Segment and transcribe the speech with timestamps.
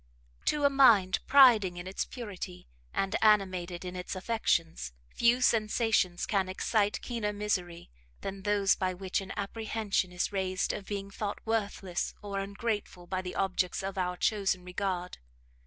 [0.45, 6.49] To a mind priding in its purity, and animated in its affections, few sensations can
[6.49, 7.91] excite keener misery,
[8.21, 13.21] than those by which an apprehension is raised of being thought worthless or ungrateful by
[13.21, 15.19] the objects of our chosen regard.